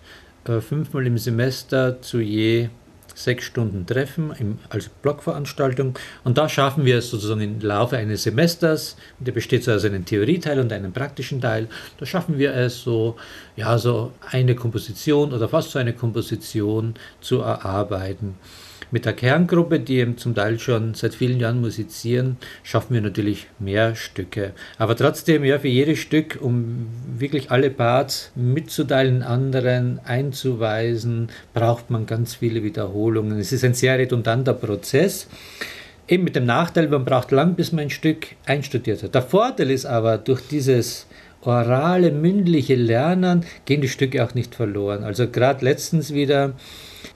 fünfmal 0.45 1.07
im 1.07 1.19
Semester 1.19 2.01
zu 2.01 2.21
je 2.21 2.69
sechs 3.15 3.45
Stunden 3.45 3.87
Treffen 3.87 4.33
im, 4.39 4.59
als 4.69 4.89
Blockveranstaltung. 4.89 5.99
Und 6.25 6.37
da 6.37 6.49
schaffen 6.49 6.85
wir 6.85 6.99
es 6.99 7.11
sozusagen 7.11 7.41
im 7.41 7.61
Laufe 7.61 7.97
eines 7.97 8.25
Semesters, 8.25 8.97
der 9.19 9.33
besteht 9.33 9.65
so 9.65 9.73
aus 9.73 9.85
einem 9.85 10.05
Theorieteil 10.05 10.59
und 10.59 10.73
einem 10.73 10.93
praktischen 10.93 11.41
Teil, 11.41 11.69
da 11.99 12.07
schaffen 12.07 12.39
wir 12.39 12.55
es 12.55 12.83
so, 12.83 13.17
ja, 13.57 13.79
so 13.79 14.13
eine 14.31 14.55
Komposition 14.55 15.33
oder 15.33 15.49
fast 15.49 15.71
so 15.71 15.79
eine 15.79 15.93
Komposition 15.93 16.95
zu 17.21 17.41
erarbeiten. 17.41 18.35
Mit 18.95 19.07
der 19.07 19.13
Kerngruppe, 19.13 19.81
die 19.81 19.97
eben 19.97 20.19
zum 20.19 20.37
Teil 20.37 20.61
schon 20.61 20.95
seit 20.95 21.17
vielen 21.17 21.41
Jahren 21.41 21.61
musizieren, 21.61 22.37
schaffen 22.63 22.95
wir 22.95 23.01
natürlich 23.01 23.49
mehr 23.59 23.97
Stücke. 23.97 24.53
Aber 24.79 24.95
trotzdem, 24.95 25.43
ja, 25.43 25.59
für 25.59 25.67
jedes 25.67 25.99
Stück, 25.99 26.39
um 26.41 26.87
wirklich 27.19 27.51
alle 27.51 27.71
Parts 27.71 28.31
mitzuteilen, 28.37 29.25
anderen 29.25 29.99
einzuweisen, 30.05 31.27
braucht 31.55 31.91
man 31.91 32.07
ganz 32.07 32.37
viele 32.37 32.63
Wiederholungen. 32.63 33.37
Es 33.41 33.51
ist 33.51 33.65
ein 33.65 33.75
sehr 33.75 33.99
redundanter 33.99 34.55
Prozess. 34.55 35.27
Eben 36.07 36.23
mit 36.23 36.37
dem 36.37 36.47
Nachteil, 36.47 36.87
man 36.87 37.05
braucht 37.05 37.33
lang, 37.33 37.57
bis 37.57 37.73
man 37.73 37.87
ein 37.87 37.91
Stück 37.91 38.29
einstudiert 38.47 39.03
hat. 39.03 39.17
Der 39.17 39.23
Vorteil 39.23 39.73
ist 39.73 39.87
aber, 39.87 40.19
durch 40.19 40.43
dieses 40.47 41.09
orale, 41.47 42.11
mündliche 42.11 42.75
Lernen 42.75 43.45
gehen 43.65 43.81
die 43.81 43.89
Stücke 43.89 44.25
auch 44.25 44.35
nicht 44.35 44.55
verloren. 44.55 45.05
Also 45.05 45.29
gerade 45.29 45.65
letztens 45.65 46.13
wieder 46.13 46.55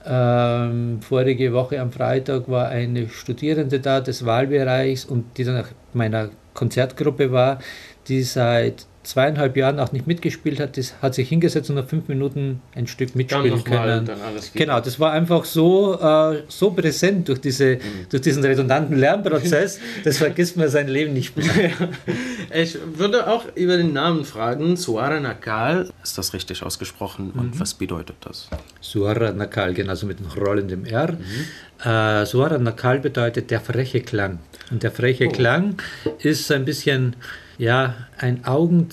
ähm, 0.05 1.01
vorige 1.01 1.53
Woche 1.53 1.79
am 1.79 1.91
Freitag 1.91 2.49
war 2.49 2.69
eine 2.69 3.09
Studierende 3.09 3.79
da 3.79 4.01
des 4.01 4.25
Wahlbereichs 4.25 5.05
und 5.05 5.37
die 5.37 5.43
dann 5.43 5.55
nach 5.55 5.69
meiner 5.93 6.29
Konzertgruppe 6.53 7.31
war, 7.31 7.59
die 8.07 8.23
seit 8.23 8.85
zweieinhalb 9.09 9.57
Jahren 9.57 9.79
auch 9.79 9.91
nicht 9.91 10.05
mitgespielt 10.07 10.59
hat, 10.59 10.77
das 10.77 10.93
hat 11.01 11.15
sich 11.15 11.27
hingesetzt 11.29 11.69
und 11.69 11.77
nach 11.77 11.87
fünf 11.87 12.07
Minuten 12.07 12.61
ein 12.75 12.87
Stück 12.87 13.15
mitspielen 13.15 13.63
können. 13.63 14.09
Genau, 14.53 14.79
das 14.79 14.99
war 14.99 15.11
einfach 15.11 15.45
so, 15.45 15.99
äh, 15.99 16.43
so 16.47 16.71
präsent 16.71 17.27
durch, 17.27 17.41
diese, 17.41 17.75
mhm. 17.75 18.07
durch 18.09 18.21
diesen 18.21 18.43
redundanten 18.43 18.95
Lernprozess, 18.97 19.79
das 20.03 20.17
vergisst 20.17 20.57
man 20.57 20.69
sein 20.69 20.87
Leben 20.87 21.13
nicht 21.13 21.35
mehr. 21.35 21.71
ich 22.53 22.77
würde 22.95 23.27
auch 23.27 23.45
über 23.55 23.77
den 23.77 23.93
Namen 23.93 24.25
fragen, 24.25 24.77
Suara 24.77 25.19
Nakal, 25.19 25.89
ist 26.03 26.17
das 26.17 26.33
richtig 26.33 26.61
ausgesprochen 26.63 27.31
und 27.31 27.55
mhm. 27.55 27.59
was 27.59 27.73
bedeutet 27.73 28.17
das? 28.21 28.47
Suara 28.79 29.31
Nakal, 29.31 29.73
genauso 29.73 30.05
mit 30.05 30.19
einem 30.19 30.29
rollenden 30.31 30.85
R. 30.85 31.13
Mhm. 31.13 31.89
Äh, 31.89 32.25
Suara 32.25 32.57
Nakal 32.59 32.99
bedeutet 32.99 33.49
der 33.49 33.59
freche 33.59 34.01
Klang. 34.01 34.39
Und 34.69 34.83
der 34.83 34.91
freche 34.91 35.27
oh. 35.27 35.31
Klang 35.31 35.81
ist 36.19 36.51
ein 36.51 36.65
bisschen 36.65 37.15
ja, 37.59 37.93
ein 38.17 38.45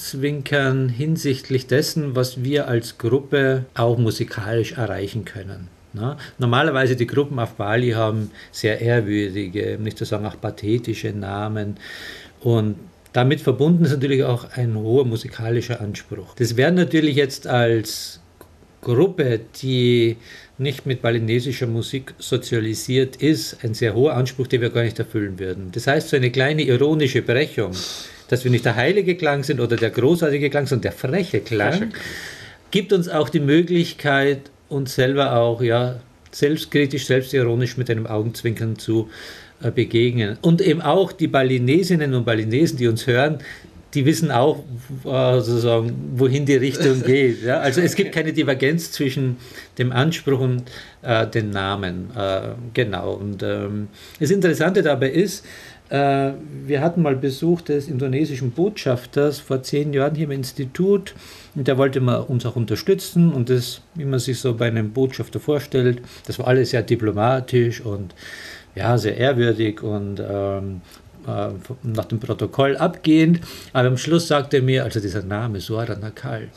Augenzwinkern 0.06 0.88
hinsichtlich 0.88 1.66
dessen, 1.66 2.14
was 2.14 2.44
wir 2.44 2.68
als 2.68 2.96
Gruppe 2.96 3.64
auch 3.74 3.98
musikalisch 3.98 4.72
erreichen 4.72 5.24
können. 5.24 5.66
Na, 5.94 6.16
normalerweise 6.38 6.94
die 6.94 7.08
Gruppen 7.08 7.40
auf 7.40 7.54
Bali 7.54 7.90
haben 7.90 8.30
sehr 8.52 8.80
ehrwürdige, 8.80 9.78
nicht 9.80 9.98
zu 9.98 10.04
sagen 10.04 10.24
auch 10.24 10.40
pathetische 10.40 11.10
Namen 11.10 11.76
und 12.40 12.76
damit 13.12 13.40
verbunden 13.40 13.84
ist 13.84 13.92
natürlich 13.92 14.22
auch 14.22 14.44
ein 14.52 14.76
hoher 14.76 15.06
musikalischer 15.06 15.80
Anspruch. 15.80 16.34
Das 16.36 16.56
wäre 16.56 16.70
natürlich 16.70 17.16
jetzt 17.16 17.48
als 17.48 18.20
Gruppe, 18.82 19.40
die 19.60 20.18
nicht 20.58 20.86
mit 20.86 21.02
balinesischer 21.02 21.66
Musik 21.66 22.14
sozialisiert 22.18 23.16
ist, 23.16 23.64
ein 23.64 23.74
sehr 23.74 23.94
hoher 23.94 24.14
Anspruch, 24.14 24.46
den 24.46 24.60
wir 24.60 24.70
gar 24.70 24.84
nicht 24.84 24.98
erfüllen 25.00 25.40
würden. 25.40 25.70
Das 25.72 25.88
heißt, 25.88 26.10
so 26.10 26.16
eine 26.16 26.30
kleine 26.30 26.62
ironische 26.62 27.22
Brechung 27.22 27.72
dass 28.28 28.44
wir 28.44 28.50
nicht 28.50 28.64
der 28.64 28.76
heilige 28.76 29.14
Klang 29.14 29.44
sind 29.44 29.60
oder 29.60 29.76
der 29.76 29.90
großartige 29.90 30.50
Klang, 30.50 30.66
sondern 30.66 30.82
der 30.82 30.92
freche 30.92 31.40
Klang, 31.40 31.92
gibt 32.70 32.92
uns 32.92 33.08
auch 33.08 33.28
die 33.28 33.40
Möglichkeit, 33.40 34.50
uns 34.68 34.94
selber 34.94 35.36
auch 35.36 35.62
ja, 35.62 36.00
selbstkritisch, 36.32 37.06
selbstironisch 37.06 37.76
mit 37.76 37.90
einem 37.90 38.06
Augenzwinkern 38.06 38.78
zu 38.78 39.08
äh, 39.62 39.70
begegnen. 39.70 40.38
Und 40.42 40.60
eben 40.60 40.82
auch 40.82 41.12
die 41.12 41.28
Balinesinnen 41.28 42.14
und 42.14 42.24
Balinesen, 42.24 42.76
die 42.76 42.88
uns 42.88 43.06
hören, 43.06 43.38
die 43.94 44.04
wissen 44.04 44.30
auch 44.30 44.62
äh, 45.04 45.40
sozusagen, 45.40 46.12
wohin 46.16 46.44
die 46.44 46.56
Richtung 46.56 47.02
geht. 47.06 47.42
Ja? 47.42 47.60
Also 47.60 47.80
es 47.80 47.94
gibt 47.94 48.12
keine 48.12 48.32
Divergenz 48.32 48.92
zwischen 48.92 49.38
dem 49.78 49.92
Anspruch 49.92 50.40
und 50.40 50.64
äh, 51.02 51.26
den 51.26 51.50
Namen. 51.50 52.10
Äh, 52.14 52.40
genau. 52.74 53.14
Und 53.14 53.42
ähm, 53.42 53.88
das 54.20 54.30
Interessante 54.30 54.82
dabei 54.82 55.10
ist, 55.10 55.44
wir 55.88 56.80
hatten 56.80 57.02
mal 57.02 57.14
Besuch 57.14 57.60
des 57.60 57.86
indonesischen 57.86 58.50
Botschafters 58.50 59.38
vor 59.38 59.62
zehn 59.62 59.92
Jahren 59.92 60.16
hier 60.16 60.24
im 60.24 60.32
Institut 60.32 61.14
und 61.54 61.68
der 61.68 61.78
wollte 61.78 62.00
uns 62.00 62.44
auch 62.44 62.56
unterstützen 62.56 63.32
und 63.32 63.50
das, 63.50 63.82
wie 63.94 64.04
man 64.04 64.18
sich 64.18 64.40
so 64.40 64.54
bei 64.54 64.66
einem 64.66 64.92
Botschafter 64.92 65.38
vorstellt, 65.38 66.02
das 66.26 66.38
war 66.40 66.48
alles 66.48 66.70
sehr 66.70 66.82
diplomatisch 66.82 67.80
und 67.80 68.14
ja, 68.74 68.98
sehr 68.98 69.16
ehrwürdig 69.16 69.82
und 69.82 70.20
ähm, 70.20 70.80
äh, 71.26 71.48
nach 71.82 72.04
dem 72.04 72.20
Protokoll 72.20 72.76
abgehend. 72.76 73.40
Aber 73.72 73.88
am 73.88 73.96
Schluss 73.96 74.28
sagte 74.28 74.58
er 74.58 74.62
mir, 74.62 74.84
also 74.84 75.00
dieser 75.00 75.22
Name 75.22 75.60
Suara 75.60 75.96
Nakal, 75.96 76.48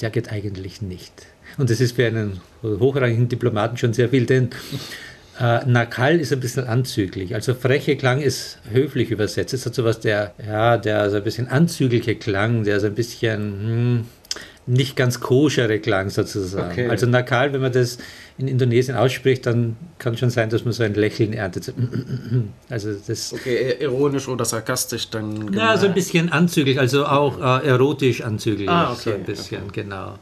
der 0.00 0.10
geht 0.10 0.32
eigentlich 0.32 0.82
nicht. 0.82 1.12
Und 1.56 1.70
das 1.70 1.80
ist 1.80 1.96
für 1.96 2.06
einen 2.06 2.40
hochrangigen 2.62 3.28
Diplomaten 3.28 3.76
schon 3.76 3.92
sehr 3.92 4.08
viel, 4.08 4.26
denn 4.26 4.50
äh, 5.40 5.64
Nakal 5.66 6.18
ist 6.20 6.32
ein 6.32 6.40
bisschen 6.40 6.66
anzüglich. 6.66 7.34
Also 7.34 7.54
freche 7.54 7.96
Klang 7.96 8.20
ist 8.20 8.58
höflich 8.70 9.10
übersetzt. 9.10 9.54
Es 9.54 9.66
hat 9.66 9.74
so 9.74 9.84
was 9.84 10.00
der, 10.00 10.34
ja, 10.44 10.76
der 10.76 11.10
so 11.10 11.16
ein 11.16 11.24
bisschen 11.24 11.48
anzügliche 11.48 12.16
Klang, 12.16 12.64
der 12.64 12.80
so 12.80 12.86
ein 12.86 12.94
bisschen 12.94 13.40
hm, 13.40 14.04
nicht 14.66 14.96
ganz 14.96 15.20
koschere 15.20 15.78
Klang 15.78 16.10
sozusagen. 16.10 16.72
Okay. 16.72 16.88
Also 16.88 17.06
Nakal, 17.06 17.52
wenn 17.52 17.60
man 17.60 17.72
das 17.72 17.98
in 18.36 18.48
Indonesien 18.48 18.96
ausspricht, 18.96 19.46
dann 19.46 19.76
kann 19.98 20.16
schon 20.16 20.30
sein, 20.30 20.50
dass 20.50 20.64
man 20.64 20.72
so 20.72 20.82
ein 20.82 20.94
Lächeln 20.94 21.32
erntet. 21.32 21.72
Also 22.68 22.94
das 23.06 23.32
okay, 23.32 23.76
ironisch 23.80 24.28
oder 24.28 24.44
sarkastisch 24.44 25.08
dann. 25.10 25.52
Ja, 25.52 25.76
so 25.76 25.86
ein 25.86 25.94
bisschen 25.94 26.30
anzüglich, 26.30 26.78
also 26.78 27.06
auch 27.06 27.40
äh, 27.40 27.66
erotisch 27.66 28.20
anzüglich. 28.22 28.68
Ah, 28.68 28.92
okay, 28.92 29.00
so 29.02 29.10
ein 29.12 29.24
bisschen, 29.24 29.62
okay. 29.68 29.82
genau. 29.82 30.18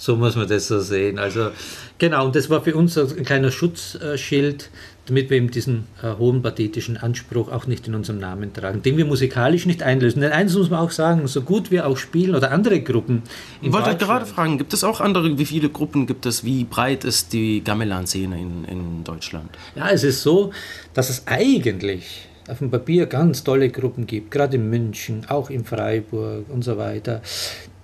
So 0.00 0.16
muss 0.16 0.34
man 0.34 0.48
das 0.48 0.66
so 0.66 0.80
sehen. 0.80 1.18
Also 1.18 1.50
genau, 1.98 2.24
und 2.24 2.34
das 2.34 2.48
war 2.48 2.62
für 2.62 2.74
uns 2.74 2.96
ein 2.96 3.22
kleiner 3.22 3.50
Schutzschild, 3.50 4.70
damit 5.04 5.28
wir 5.28 5.36
eben 5.36 5.50
diesen 5.50 5.88
äh, 6.02 6.16
hohen 6.16 6.40
pathetischen 6.40 6.96
Anspruch 6.96 7.52
auch 7.52 7.66
nicht 7.66 7.86
in 7.86 7.94
unserem 7.94 8.18
Namen 8.18 8.54
tragen, 8.54 8.80
den 8.80 8.96
wir 8.96 9.04
musikalisch 9.04 9.66
nicht 9.66 9.82
einlösen. 9.82 10.22
Denn 10.22 10.32
eins 10.32 10.54
muss 10.56 10.70
man 10.70 10.80
auch 10.80 10.90
sagen, 10.90 11.28
so 11.28 11.42
gut 11.42 11.70
wir 11.70 11.86
auch 11.86 11.98
spielen 11.98 12.34
oder 12.34 12.50
andere 12.50 12.80
Gruppen. 12.80 13.22
Ich 13.60 13.70
wollte 13.72 13.94
gerade 13.94 14.24
fragen, 14.24 14.56
gibt 14.56 14.72
es 14.72 14.84
auch 14.84 15.02
andere, 15.02 15.36
wie 15.36 15.44
viele 15.44 15.68
Gruppen 15.68 16.06
gibt 16.06 16.24
es, 16.24 16.44
wie 16.44 16.64
breit 16.64 17.04
ist 17.04 17.34
die 17.34 17.62
Gamelan-Szene 17.62 18.40
in, 18.40 18.64
in 18.64 19.04
Deutschland? 19.04 19.50
Ja, 19.74 19.90
es 19.90 20.02
ist 20.02 20.22
so, 20.22 20.50
dass 20.94 21.10
es 21.10 21.26
eigentlich 21.26 22.26
auf 22.48 22.58
dem 22.58 22.70
Papier 22.70 23.04
ganz 23.04 23.44
tolle 23.44 23.68
Gruppen 23.68 24.06
gibt, 24.06 24.30
gerade 24.30 24.56
in 24.56 24.70
München, 24.70 25.26
auch 25.28 25.50
in 25.50 25.66
Freiburg 25.66 26.46
und 26.48 26.64
so 26.64 26.78
weiter, 26.78 27.20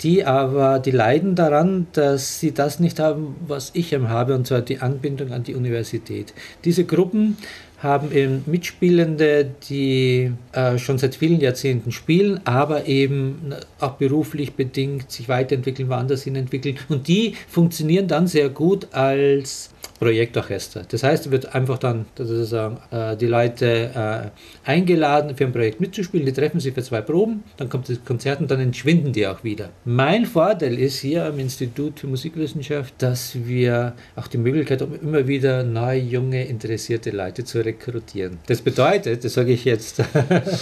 die 0.03 0.25
aber, 0.25 0.79
die 0.79 0.91
leiden 0.91 1.35
daran, 1.35 1.87
dass 1.93 2.41
sie 2.41 2.53
das 2.53 2.81
nicht 2.81 2.99
haben, 2.99 3.37
was 3.47 3.71
ich 3.75 3.95
habe, 3.95 4.35
und 4.35 4.47
zwar 4.47 4.61
die 4.61 4.79
Anbindung 4.79 5.33
an 5.33 5.43
die 5.43 5.55
Universität. 5.55 6.35
Diese 6.65 6.85
Gruppen 6.85 7.37
haben 7.79 8.11
eben 8.13 8.43
Mitspielende, 8.47 9.51
die 9.69 10.33
äh, 10.53 10.79
schon 10.79 10.99
seit 10.99 11.15
vielen 11.15 11.41
Jahrzehnten 11.41 11.93
spielen, 11.93 12.41
aber 12.45 12.87
eben 12.87 13.55
auch 13.81 13.93
beruflich 13.93 14.55
bedingt 14.55 15.11
sich 15.11 15.29
weiterentwickeln, 15.29 15.89
woanders 15.89 16.23
hin 16.23 16.37
entwickeln. 16.37 16.79
Und 16.89 17.07
die 17.09 17.35
funktionieren 17.49 18.09
dann 18.09 18.27
sehr 18.27 18.49
gut 18.49 18.89
als 18.93 19.71
Projektorchester. 19.99 20.83
Das 20.89 21.03
heißt, 21.03 21.31
wird 21.31 21.55
einfach 21.55 21.79
dann 21.79 22.07
sozusagen 22.17 22.79
äh, 22.91 23.17
die 23.17 23.27
Leute 23.27 24.33
äh, 24.65 24.69
eingeladen, 24.69 25.37
für 25.37 25.45
ein 25.45 25.53
Projekt 25.53 25.81
mitzuspielen. 25.81 26.27
Die 26.27 26.33
treffen 26.33 26.61
sich 26.61 26.75
für 26.75 26.83
zwei 26.83 27.01
Proben, 27.01 27.45
dann 27.57 27.69
kommt 27.69 27.89
das 27.89 28.05
Konzert 28.05 28.41
und 28.41 28.51
dann 28.51 28.61
entschwinden 28.61 29.13
die 29.13 29.27
auch 29.27 29.45
wieder. 29.45 29.71
Mein 29.85 30.27
Vorteil 30.27 30.79
ist 30.79 30.99
hier 30.99 31.25
am 31.25 31.39
Institut 31.39 32.01
für 32.01 32.07
Musikwissenschaft, 32.07 32.95
dass 32.99 33.37
wir 33.47 33.95
auch 34.17 34.27
die 34.27 34.39
Möglichkeit 34.39 34.83
haben, 34.83 34.99
immer 35.01 35.27
wieder 35.27 35.63
neue, 35.63 36.01
junge, 36.01 36.45
interessierte 36.45 37.11
Leute 37.11 37.45
zu 37.45 37.65
rekrutieren. 37.65 38.39
Das 38.47 38.61
bedeutet, 38.61 39.25
das 39.25 39.35
sage 39.35 39.53
ich 39.53 39.65
jetzt 39.65 40.03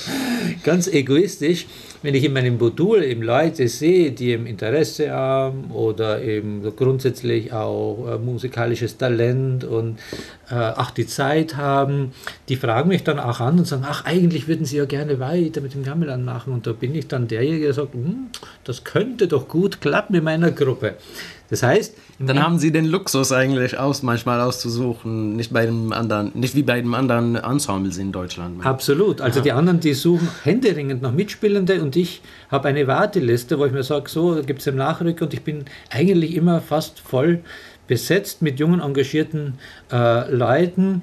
ganz 0.64 0.87
egoistisch, 0.88 1.66
wenn 2.04 2.14
ich 2.14 2.25
in 2.25 2.34
meinem 2.34 2.58
Modul 2.58 3.02
eben 3.02 3.23
Leute 3.23 3.66
sehe, 3.66 4.12
die 4.12 4.32
eben 4.32 4.44
Interesse 4.44 5.11
haben 5.11 5.70
oder 5.70 6.20
eben 6.20 6.62
grundsätzlich 6.76 7.50
auch 7.54 8.06
äh, 8.06 8.18
musikalisches 8.18 8.99
Talent 8.99 9.64
und 9.64 9.99
äh, 10.50 10.54
auch 10.54 10.90
die 10.90 11.06
Zeit 11.06 11.56
haben, 11.56 12.12
die 12.50 12.56
fragen 12.56 12.90
mich 12.90 13.04
dann 13.04 13.18
auch 13.18 13.40
an 13.40 13.58
und 13.58 13.66
sagen, 13.66 13.84
ach, 13.88 14.04
eigentlich 14.04 14.49
würden 14.49 14.66
sie 14.66 14.76
ja 14.76 14.84
gerne 14.84 15.18
weiter 15.18 15.62
mit 15.62 15.73
dem 15.73 15.82
Gamelan 15.82 16.26
machen. 16.26 16.52
Und 16.52 16.66
da 16.66 16.73
bin 16.73 16.94
ich 16.94 17.08
dann 17.08 17.26
derjenige, 17.26 17.64
der 17.64 17.73
sagt, 17.73 17.94
hm, 17.94 18.26
das 18.64 18.84
könnte 18.84 19.26
doch 19.26 19.49
gut 19.49 19.80
klappen 19.80 20.14
in 20.14 20.25
meiner 20.25 20.50
Gruppe. 20.50 20.96
Das 21.50 21.62
heißt, 21.62 21.94
dann 22.18 22.42
haben 22.42 22.58
sie 22.58 22.72
den 22.72 22.86
Luxus 22.86 23.30
eigentlich 23.30 23.78
aus, 23.78 24.02
manchmal 24.02 24.40
auszusuchen, 24.40 25.36
nicht 25.36 25.52
bei 25.52 25.66
dem 25.66 25.92
anderen, 25.92 26.32
nicht 26.34 26.54
wie 26.54 26.62
bei 26.62 26.80
dem 26.80 26.94
anderen 26.94 27.36
Ensembles 27.36 27.98
in 27.98 28.12
Deutschland. 28.12 28.64
Absolut. 28.64 29.20
Also 29.20 29.40
ja. 29.40 29.44
die 29.44 29.52
anderen, 29.52 29.80
die 29.80 29.94
suchen 29.94 30.28
händeringend 30.42 31.02
nach 31.02 31.12
Mitspielende 31.12 31.82
und 31.82 31.96
ich 31.96 32.22
habe 32.50 32.68
eine 32.68 32.86
Warteliste, 32.86 33.58
wo 33.58 33.66
ich 33.66 33.72
mir 33.72 33.82
sage, 33.82 34.08
so, 34.08 34.34
da 34.34 34.40
gibt 34.40 34.60
es 34.60 34.68
einen 34.68 34.78
Nachrücker 34.78 35.26
und 35.26 35.34
ich 35.34 35.42
bin 35.42 35.66
eigentlich 35.90 36.34
immer 36.34 36.60
fast 36.60 37.00
voll 37.00 37.40
besetzt 37.86 38.40
mit 38.40 38.58
jungen, 38.58 38.80
engagierten 38.80 39.58
äh, 39.92 40.30
Leuten, 40.30 41.02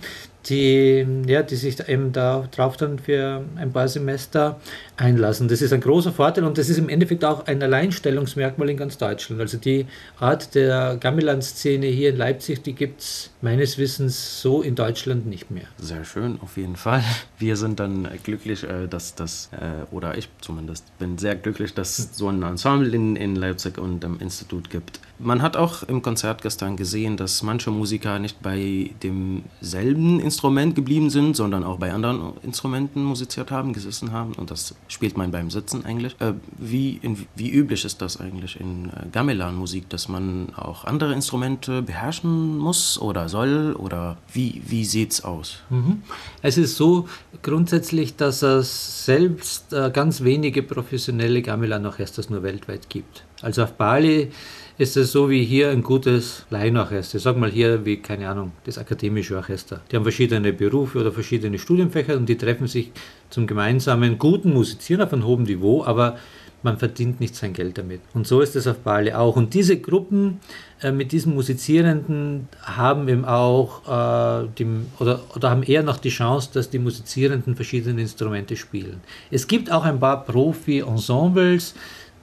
die, 0.49 1.05
ja, 1.27 1.43
die 1.43 1.55
sich 1.55 1.87
eben 1.87 2.11
darauf 2.11 2.77
dann 2.77 2.99
für 2.99 3.43
ein 3.55 3.71
paar 3.71 3.87
Semester 3.87 4.59
einlassen. 4.97 5.47
Das 5.47 5.61
ist 5.61 5.73
ein 5.73 5.81
großer 5.81 6.11
Vorteil 6.11 6.43
und 6.43 6.57
das 6.57 6.69
ist 6.69 6.77
im 6.77 6.89
Endeffekt 6.89 7.23
auch 7.23 7.45
ein 7.47 7.61
Alleinstellungsmerkmal 7.61 8.69
in 8.69 8.77
ganz 8.77 8.97
Deutschland. 8.97 9.41
Also 9.41 9.57
die 9.57 9.85
Art 10.19 10.55
der 10.55 10.97
Gamelan-Szene 10.99 11.87
hier 11.87 12.09
in 12.09 12.17
Leipzig, 12.17 12.63
die 12.63 12.73
gibt 12.73 13.01
es 13.01 13.29
meines 13.41 13.77
Wissens 13.77 14.41
so 14.41 14.61
in 14.61 14.75
Deutschland 14.75 15.25
nicht 15.27 15.51
mehr. 15.51 15.65
Sehr 15.77 16.05
schön, 16.05 16.39
auf 16.41 16.57
jeden 16.57 16.75
Fall. 16.75 17.03
Wir 17.37 17.55
sind 17.55 17.79
dann 17.79 18.07
glücklich, 18.23 18.63
äh, 18.63 18.87
dass 18.87 19.15
das, 19.15 19.49
äh, 19.53 19.93
oder 19.93 20.17
ich 20.17 20.29
zumindest 20.41 20.97
bin 20.99 21.17
sehr 21.17 21.35
glücklich, 21.35 21.73
dass 21.73 21.99
es 21.99 22.17
so 22.17 22.29
ein 22.29 22.41
Ensemble 22.43 22.93
in, 22.93 23.15
in 23.15 23.35
Leipzig 23.35 23.77
und 23.77 24.03
im 24.03 24.19
Institut 24.19 24.69
gibt. 24.69 24.99
Man 25.23 25.41
hat 25.41 25.57
auch 25.57 25.83
im 25.83 26.01
Konzert 26.01 26.41
gestern 26.41 26.77
gesehen, 26.77 27.17
dass 27.17 27.43
manche 27.43 27.71
Musiker 27.71 28.19
nicht 28.19 28.41
bei 28.41 28.91
demselben 29.03 30.19
Instrument 30.19 30.75
geblieben 30.75 31.09
sind, 31.09 31.35
sondern 31.35 31.63
auch 31.63 31.77
bei 31.77 31.93
anderen 31.93 32.33
Instrumenten 32.43 33.03
musiziert 33.03 33.51
haben, 33.51 33.73
gesessen 33.73 34.11
haben 34.11 34.33
und 34.33 34.51
das 34.51 34.75
spielt 34.87 35.17
man 35.17 35.31
beim 35.31 35.49
Sitzen 35.49 35.85
eigentlich. 35.85 36.15
Äh, 36.19 36.33
wie, 36.57 36.99
in, 37.01 37.25
wie 37.35 37.49
üblich 37.49 37.85
ist 37.85 38.01
das 38.01 38.19
eigentlich 38.19 38.59
in 38.59 38.89
äh, 38.89 39.07
Gamelan-Musik, 39.11 39.89
dass 39.89 40.07
man 40.07 40.49
auch 40.55 40.85
andere 40.85 41.13
Instrumente 41.13 41.81
beherrschen 41.81 42.57
muss 42.57 42.99
oder 42.99 43.29
soll? 43.29 43.75
Oder 43.77 44.17
wie, 44.33 44.61
wie 44.65 44.81
es 44.81 45.23
aus? 45.23 45.59
Mhm. 45.69 46.03
Es 46.41 46.57
ist 46.57 46.75
so 46.75 47.07
grundsätzlich, 47.41 48.15
dass 48.15 48.41
es 48.41 49.05
selbst 49.05 49.73
äh, 49.73 49.91
ganz 49.91 50.23
wenige 50.23 50.63
professionelle 50.63 51.41
Gamelan-Orchesters 51.41 52.29
nur 52.29 52.43
weltweit 52.43 52.89
gibt. 52.89 53.23
Also 53.41 53.63
auf 53.63 53.73
Bali 53.73 54.31
ist 54.77 54.97
es 54.97 55.11
so 55.11 55.29
wie 55.29 55.43
hier 55.43 55.69
ein 55.69 55.83
gutes 55.83 56.45
Laienorchester. 56.49 57.19
Sag 57.19 57.37
mal 57.37 57.51
hier 57.51 57.85
wie, 57.85 57.97
keine 57.97 58.29
Ahnung, 58.29 58.51
das 58.63 58.77
akademische 58.77 59.35
Orchester. 59.35 59.81
Die 59.91 59.95
haben 59.95 60.03
verschiedene 60.03 60.53
Berufe 60.53 60.99
oder 60.99 61.11
verschiedene 61.11 61.59
Studienfächer 61.59 62.15
und 62.17 62.27
die 62.27 62.37
treffen 62.37 62.67
sich 62.67 62.91
zum 63.29 63.47
gemeinsamen 63.47 64.17
guten 64.17 64.53
Musizieren 64.53 65.03
auf 65.03 65.13
einem 65.13 65.25
hohen 65.25 65.43
Niveau, 65.43 65.83
aber 65.83 66.17
man 66.63 66.77
verdient 66.77 67.19
nicht 67.19 67.35
sein 67.35 67.53
Geld 67.53 67.77
damit. 67.77 68.01
Und 68.13 68.27
so 68.27 68.41
ist 68.41 68.55
es 68.55 68.67
auf 68.67 68.79
Bali 68.79 69.13
auch. 69.13 69.35
Und 69.35 69.53
diese 69.53 69.79
Gruppen 69.79 70.39
äh, 70.81 70.91
mit 70.91 71.11
diesen 71.11 71.33
Musizierenden 71.33 72.47
haben 72.61 73.07
eben 73.07 73.25
auch 73.25 73.81
äh, 73.87 74.47
die, 74.57 74.67
oder, 74.99 75.21
oder 75.35 75.49
haben 75.49 75.63
eher 75.63 75.83
noch 75.83 75.97
die 75.97 76.09
Chance, 76.09 76.49
dass 76.53 76.69
die 76.69 76.79
Musizierenden 76.79 77.55
verschiedene 77.55 78.01
Instrumente 78.01 78.55
spielen. 78.55 79.01
Es 79.31 79.47
gibt 79.47 79.71
auch 79.71 79.83
ein 79.83 79.99
paar 79.99 80.23
Profi-Ensembles, 80.25 81.73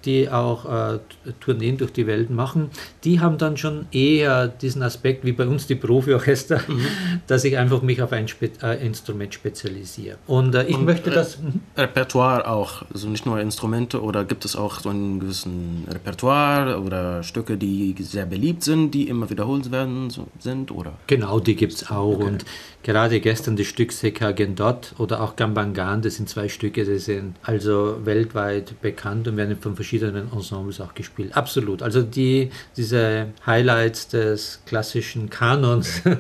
die 0.05 0.29
auch 0.29 0.65
äh, 0.65 0.99
Tourneen 1.41 1.77
durch 1.79 1.93
die 1.93 2.07
Welt 2.07 2.31
machen, 2.31 2.71
die 3.05 3.21
haben 3.21 3.39
dann 3.39 3.57
schon 3.57 3.87
eher 3.93 4.49
diesen 4.49 4.83
Aspekt 4.83 5.25
wie 5.25 5.33
bei 5.33 5.47
uns 5.47 5.67
die 5.67 5.75
Profi-Orchester, 5.75 6.61
mhm. 6.67 6.87
dass 7.27 7.45
ich 7.45 7.57
einfach 7.57 7.83
mich 7.83 8.03
auf 8.03 8.13
ein 8.13 8.29
Spe 8.29 8.51
äh, 8.63 8.85
Instrument 8.85 9.35
spezialisiere. 9.35 10.19
Und 10.27 10.55
äh, 10.55 10.65
ich 10.65 10.77
Und 10.77 10.85
möchte 10.85 11.11
das. 11.11 11.39
Mhm. 11.39 11.61
Repertoire 11.77 12.49
auch, 12.49 12.83
also 12.93 13.09
nicht 13.09 13.27
nur 13.27 13.41
Instrumente 13.41 14.03
oder 14.03 14.25
gibt 14.25 14.45
es 14.45 14.57
auch 14.57 14.81
so 14.81 14.89
einen 14.89 15.21
gewissen 15.21 15.87
Repertoire 15.91 16.81
oder 16.81 17.23
Stücke, 17.23 17.57
die 17.57 17.95
sehr 18.01 18.27
beliebt 18.27 18.63
sind, 18.63 18.93
die 18.93 19.09
immer 19.09 19.29
wiederholt 19.31 19.71
werden 19.71 20.11
so, 20.11 20.27
sind? 20.39 20.71
Oder? 20.71 20.95
Genau, 21.07 21.41
die 21.41 21.57
gibt 21.57 21.75
es 21.75 21.91
auch. 21.91 22.15
Okay. 22.15 22.25
Und 22.25 22.45
gerade 22.83 23.21
gestern 23.21 23.57
das 23.57 23.67
Stück 23.67 23.93
Seka 23.93 24.33
Gendot 24.33 24.95
oder 24.99 25.21
auch 25.21 25.37
Gambangan, 25.37 26.03
das 26.03 26.17
sind 26.17 26.29
zwei 26.29 26.49
Stücke, 26.49 26.85
die 26.85 26.99
sind 26.99 27.37
also 27.43 27.99
weltweit 28.05 28.81
bekannt 28.81 29.29
und 29.29 29.37
werden 29.37 29.57
von 29.59 29.75
verschiedenen 29.75 29.88
Ensembles 29.97 30.81
auch 30.81 30.95
gespielt. 30.95 31.37
Absolut. 31.37 31.83
Also 31.83 32.03
die, 32.03 32.51
diese 32.77 33.29
Highlights 33.47 34.09
des 34.09 34.61
klassischen 34.67 35.31
Kanons 35.31 36.03
mhm. 36.05 36.19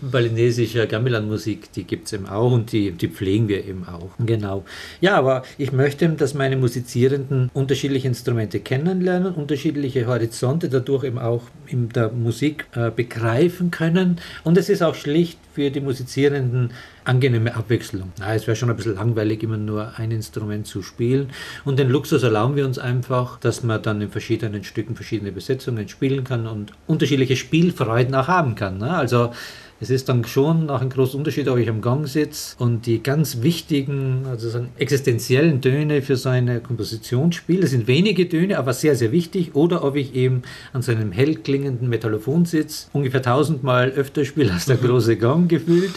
balinesischer 0.00 0.86
Gamelan-Musik, 0.86 1.72
die 1.72 1.84
gibt 1.84 2.06
es 2.06 2.12
eben 2.12 2.26
auch 2.26 2.52
und 2.52 2.72
die, 2.72 2.92
die 2.92 3.08
pflegen 3.08 3.48
wir 3.48 3.64
eben 3.64 3.86
auch. 3.86 4.10
Genau. 4.18 4.64
Ja, 5.00 5.16
aber 5.16 5.42
ich 5.58 5.72
möchte, 5.72 6.08
dass 6.10 6.34
meine 6.34 6.56
Musizierenden 6.56 7.50
unterschiedliche 7.54 8.08
Instrumente 8.08 8.60
kennenlernen, 8.60 9.34
unterschiedliche 9.34 10.06
Horizonte 10.06 10.68
dadurch 10.68 11.04
eben 11.04 11.18
auch 11.18 11.42
in 11.66 11.88
der 11.88 12.10
Musik 12.10 12.66
äh, 12.74 12.90
begreifen 12.90 13.70
können. 13.70 14.20
Und 14.44 14.58
es 14.58 14.68
ist 14.68 14.82
auch 14.82 14.94
schlicht 14.94 15.38
für 15.54 15.70
die 15.70 15.80
Musizierenden 15.80 16.72
angenehme 17.10 17.56
Abwechslung. 17.56 18.12
Na, 18.20 18.34
es 18.36 18.46
wäre 18.46 18.56
schon 18.56 18.70
ein 18.70 18.76
bisschen 18.76 18.94
langweilig, 18.94 19.42
immer 19.42 19.56
nur 19.56 19.98
ein 19.98 20.12
Instrument 20.12 20.66
zu 20.66 20.82
spielen. 20.82 21.30
Und 21.64 21.78
den 21.78 21.90
Luxus 21.90 22.22
erlauben 22.22 22.54
wir 22.54 22.64
uns 22.64 22.78
einfach, 22.78 23.40
dass 23.40 23.64
man 23.64 23.82
dann 23.82 24.00
in 24.00 24.10
verschiedenen 24.10 24.62
Stücken 24.62 24.94
verschiedene 24.94 25.32
Besetzungen 25.32 25.88
spielen 25.88 26.22
kann 26.22 26.46
und 26.46 26.72
unterschiedliche 26.86 27.34
Spielfreuden 27.34 28.14
auch 28.14 28.28
haben 28.28 28.54
kann. 28.54 28.78
Ne? 28.78 28.90
Also 28.90 29.32
es 29.80 29.88
ist 29.88 30.10
dann 30.10 30.24
schon 30.24 30.68
auch 30.68 30.82
ein 30.82 30.90
großer 30.90 31.16
Unterschied, 31.16 31.48
ob 31.48 31.58
ich 31.58 31.68
am 31.70 31.80
Gang 31.80 32.06
sitze 32.06 32.54
und 32.58 32.84
die 32.84 33.02
ganz 33.02 33.40
wichtigen, 33.40 34.26
also 34.28 34.50
so 34.50 34.66
existenziellen 34.76 35.62
Töne 35.62 36.02
für 36.02 36.16
so 36.16 36.28
eine 36.28 36.60
Komposition 36.60 37.32
spiele. 37.32 37.62
Das 37.62 37.70
sind 37.70 37.86
wenige 37.86 38.28
Töne, 38.28 38.58
aber 38.58 38.74
sehr, 38.74 38.94
sehr 38.94 39.10
wichtig. 39.10 39.54
Oder 39.54 39.82
ob 39.82 39.96
ich 39.96 40.14
eben 40.14 40.42
an 40.74 40.82
so 40.82 40.92
einem 40.92 41.12
hell 41.12 41.36
klingenden 41.36 41.88
Metallophon 41.88 42.44
sitze, 42.44 42.88
ungefähr 42.92 43.22
tausendmal 43.22 43.90
öfter 43.90 44.26
spiele 44.26 44.52
als 44.52 44.66
der 44.66 44.76
mhm. 44.76 44.86
große 44.86 45.16
Gang 45.16 45.48
gefühlt. 45.48 45.92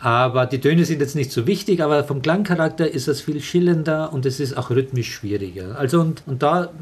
Aber 0.00 0.46
die 0.46 0.58
Töne 0.58 0.84
sind 0.84 1.00
jetzt 1.00 1.14
nicht 1.14 1.30
so 1.30 1.46
wichtig, 1.46 1.80
aber 1.80 2.02
vom 2.02 2.22
Klangcharakter 2.22 2.90
ist 2.90 3.06
das 3.06 3.20
viel 3.20 3.40
schillender 3.40 4.12
und 4.12 4.26
es 4.26 4.40
ist 4.40 4.56
auch 4.56 4.70
rhythmisch 4.70 5.12
schwieriger. 5.12 5.78
Also 5.78 6.00
und, 6.00 6.24
und 6.26 6.42
da 6.42 6.72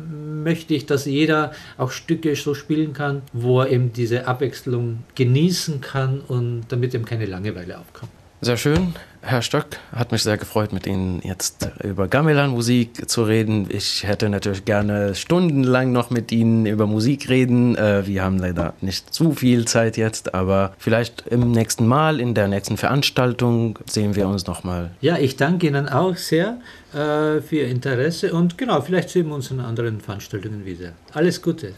möchte 0.43 0.73
ich, 0.73 0.87
dass 0.87 1.05
jeder 1.05 1.53
auch 1.77 1.91
Stücke 1.91 2.35
so 2.35 2.55
spielen 2.55 2.95
kann, 2.95 3.21
wo 3.35 3.61
er 3.61 3.69
eben 3.69 3.93
diese 3.93 4.27
Abwechslung 4.27 5.01
genießen 5.15 5.83
kann 5.83 6.23
und 6.31 6.65
damit 6.69 6.95
eben 6.95 7.05
keine 7.05 7.27
Langeweile 7.27 7.79
aufkommt. 7.79 8.13
Sehr 8.43 8.57
schön. 8.57 8.95
Herr 9.21 9.43
Stock, 9.43 9.67
hat 9.93 10.13
mich 10.13 10.23
sehr 10.23 10.39
gefreut, 10.39 10.73
mit 10.73 10.87
Ihnen 10.87 11.21
jetzt 11.23 11.69
über 11.85 12.09
Gamelan-Musik 12.09 13.07
zu 13.07 13.25
reden. 13.25 13.67
Ich 13.69 14.05
hätte 14.05 14.31
natürlich 14.31 14.65
gerne 14.65 15.15
stundenlang 15.15 15.93
noch 15.93 16.09
mit 16.09 16.33
Ihnen 16.33 16.65
über 16.65 16.87
Musik 16.87 17.29
reden. 17.29 17.77
Äh, 17.77 18.07
wir 18.07 18.25
haben 18.25 18.39
leider 18.39 18.73
nicht 18.81 19.13
zu 19.13 19.33
viel 19.33 19.67
Zeit 19.67 19.99
jetzt, 19.99 20.35
aber 20.35 20.73
vielleicht 20.79 21.27
im 21.27 21.51
nächsten 21.51 21.87
Mal, 21.87 22.19
in 22.19 22.33
der 22.33 22.49
nächsten 22.49 22.79
Veranstaltung, 22.79 23.79
sehen 23.85 24.17
wir 24.17 24.27
uns 24.27 24.47
nochmal. 24.47 24.91
Ja, 25.03 25.19
ich 25.19 25.37
danke 25.37 25.67
Ihnen 25.67 25.87
auch 25.87 26.17
sehr 26.17 26.61
äh, 26.95 27.43
für 27.43 27.57
Ihr 27.57 27.69
Interesse 27.69 28.33
und 28.33 28.57
genau, 28.57 28.81
vielleicht 28.81 29.11
sehen 29.11 29.29
wir 29.29 29.35
uns 29.35 29.51
in 29.51 29.61
anderen 29.61 30.01
Veranstaltungen 30.01 30.65
wieder. 30.65 30.93
Alles 31.13 31.43
Gute. 31.43 31.75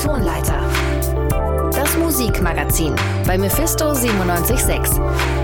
Tonleiter. 0.00 0.65
Musikmagazin 2.36 2.94
bei 3.26 3.38
Mephisto 3.38 3.94
976. 3.94 5.35